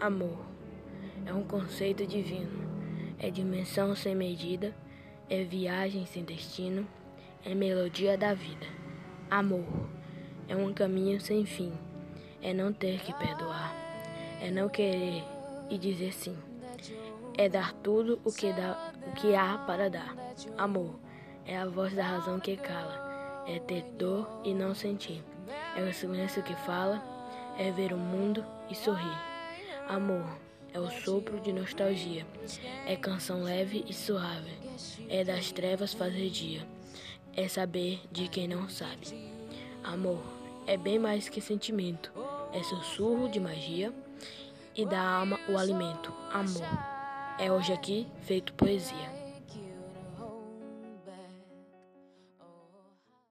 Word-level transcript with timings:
Amor 0.00 0.38
é 1.26 1.34
um 1.34 1.42
conceito 1.42 2.06
divino, 2.06 2.62
é 3.18 3.30
dimensão 3.30 3.96
sem 3.96 4.14
medida, 4.14 4.72
é 5.28 5.42
viagem 5.42 6.06
sem 6.06 6.22
destino, 6.22 6.86
é 7.44 7.52
melodia 7.52 8.16
da 8.16 8.32
vida. 8.32 8.66
Amor 9.28 9.66
é 10.48 10.54
um 10.54 10.72
caminho 10.72 11.20
sem 11.20 11.44
fim, 11.44 11.72
é 12.40 12.54
não 12.54 12.72
ter 12.72 13.00
que 13.00 13.12
perdoar, 13.14 13.74
é 14.40 14.52
não 14.52 14.68
querer 14.68 15.24
e 15.68 15.76
dizer 15.76 16.14
sim, 16.14 16.38
é 17.36 17.48
dar 17.48 17.72
tudo 17.72 18.20
o 18.24 18.30
que, 18.30 18.52
dá, 18.52 18.92
o 19.04 19.12
que 19.16 19.34
há 19.34 19.58
para 19.58 19.90
dar. 19.90 20.14
Amor 20.56 20.94
é 21.44 21.58
a 21.58 21.66
voz 21.66 21.92
da 21.92 22.04
razão 22.04 22.38
que 22.38 22.56
cala, 22.56 23.44
é 23.48 23.58
ter 23.58 23.82
dor 23.98 24.42
e 24.44 24.54
não 24.54 24.76
sentir, 24.76 25.24
é 25.76 25.82
o 25.82 25.92
silêncio 25.92 26.40
que 26.44 26.54
fala, 26.54 27.02
é 27.58 27.72
ver 27.72 27.92
o 27.92 27.98
mundo 27.98 28.44
e 28.70 28.76
sorrir. 28.76 29.37
Amor 29.88 30.38
é 30.74 30.78
o 30.78 30.90
sopro 30.90 31.40
de 31.40 31.50
nostalgia, 31.50 32.26
é 32.86 32.94
canção 32.94 33.42
leve 33.42 33.86
e 33.88 33.94
suave, 33.94 34.52
é 35.08 35.24
das 35.24 35.50
trevas 35.50 35.94
fazer 35.94 36.28
dia, 36.28 36.60
é 37.34 37.48
saber 37.48 38.02
de 38.12 38.28
quem 38.28 38.46
não 38.46 38.68
sabe. 38.68 39.32
Amor 39.82 40.22
é 40.66 40.76
bem 40.76 40.98
mais 40.98 41.30
que 41.30 41.40
sentimento, 41.40 42.12
é 42.52 42.62
sussurro 42.62 43.30
de 43.30 43.40
magia 43.40 43.90
e 44.76 44.84
da 44.84 45.00
alma 45.00 45.40
o 45.48 45.56
alimento. 45.56 46.12
Amor 46.30 46.68
é 47.38 47.50
hoje 47.50 47.72
aqui 47.72 48.06
feito 48.20 48.52
poesia. 48.52 49.17